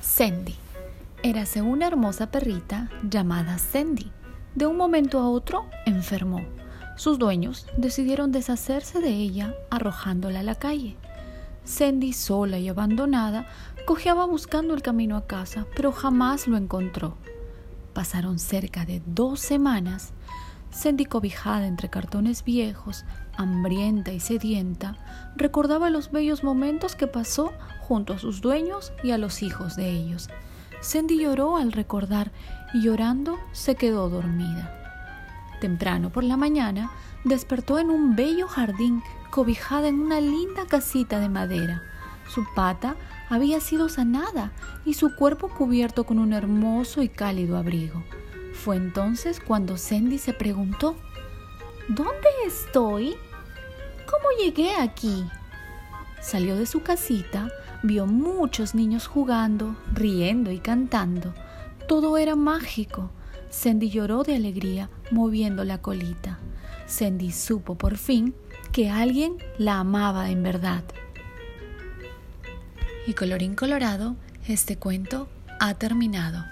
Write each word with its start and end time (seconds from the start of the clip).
Sandy. 0.00 0.54
Érase 1.22 1.60
una 1.60 1.86
hermosa 1.86 2.30
perrita 2.30 2.88
llamada 3.08 3.58
Sandy. 3.58 4.10
De 4.54 4.66
un 4.66 4.76
momento 4.76 5.18
a 5.18 5.28
otro 5.28 5.66
enfermó. 5.84 6.40
Sus 6.96 7.18
dueños 7.18 7.66
decidieron 7.76 8.32
deshacerse 8.32 9.00
de 9.00 9.10
ella 9.10 9.54
arrojándola 9.70 10.40
a 10.40 10.42
la 10.42 10.54
calle. 10.54 10.96
Sandy, 11.64 12.14
sola 12.14 12.58
y 12.58 12.68
abandonada, 12.68 13.46
cojeaba 13.86 14.24
buscando 14.24 14.74
el 14.74 14.82
camino 14.82 15.16
a 15.16 15.26
casa, 15.26 15.66
pero 15.76 15.92
jamás 15.92 16.48
lo 16.48 16.56
encontró. 16.56 17.16
Pasaron 17.92 18.38
cerca 18.38 18.86
de 18.86 19.02
dos 19.04 19.40
semanas. 19.40 20.12
Sandy, 20.80 21.04
cobijada 21.04 21.66
entre 21.66 21.90
cartones 21.90 22.42
viejos, 22.42 23.04
hambrienta 23.36 24.12
y 24.12 24.20
sedienta, 24.20 24.96
recordaba 25.36 25.90
los 25.90 26.10
bellos 26.10 26.42
momentos 26.42 26.96
que 26.96 27.06
pasó 27.06 27.52
junto 27.80 28.14
a 28.14 28.18
sus 28.18 28.40
dueños 28.40 28.90
y 29.04 29.10
a 29.10 29.18
los 29.18 29.42
hijos 29.42 29.76
de 29.76 29.90
ellos. 29.90 30.30
Sandy 30.80 31.20
lloró 31.20 31.58
al 31.58 31.72
recordar 31.72 32.32
y 32.72 32.80
llorando 32.80 33.38
se 33.52 33.74
quedó 33.74 34.08
dormida. 34.08 34.74
Temprano 35.60 36.08
por 36.08 36.24
la 36.24 36.38
mañana 36.38 36.90
despertó 37.24 37.78
en 37.78 37.90
un 37.90 38.16
bello 38.16 38.48
jardín 38.48 39.02
cobijada 39.30 39.88
en 39.88 40.00
una 40.00 40.18
linda 40.18 40.64
casita 40.66 41.20
de 41.20 41.28
madera. 41.28 41.82
Su 42.26 42.46
pata 42.54 42.96
había 43.28 43.60
sido 43.60 43.90
sanada 43.90 44.52
y 44.86 44.94
su 44.94 45.14
cuerpo 45.14 45.50
cubierto 45.50 46.04
con 46.04 46.18
un 46.18 46.32
hermoso 46.32 47.02
y 47.02 47.10
cálido 47.10 47.58
abrigo. 47.58 48.02
Fue 48.62 48.76
entonces 48.76 49.40
cuando 49.40 49.78
Sandy 49.78 50.18
se 50.18 50.34
preguntó, 50.34 50.94
¿Dónde 51.88 52.28
estoy? 52.46 53.16
¿Cómo 54.04 54.28
llegué 54.38 54.74
aquí? 54.74 55.24
Salió 56.20 56.56
de 56.56 56.66
su 56.66 56.82
casita, 56.82 57.50
vio 57.82 58.06
muchos 58.06 58.74
niños 58.74 59.06
jugando, 59.06 59.76
riendo 59.94 60.50
y 60.50 60.58
cantando. 60.58 61.32
Todo 61.88 62.18
era 62.18 62.36
mágico. 62.36 63.10
Sandy 63.48 63.88
lloró 63.88 64.24
de 64.24 64.36
alegría, 64.36 64.90
moviendo 65.10 65.64
la 65.64 65.78
colita. 65.78 66.38
Sandy 66.86 67.32
supo 67.32 67.76
por 67.76 67.96
fin 67.96 68.34
que 68.72 68.90
alguien 68.90 69.38
la 69.56 69.78
amaba 69.80 70.28
en 70.28 70.42
verdad. 70.42 70.84
Y 73.06 73.14
colorín 73.14 73.54
colorado, 73.54 74.16
este 74.46 74.76
cuento 74.76 75.30
ha 75.60 75.72
terminado. 75.74 76.44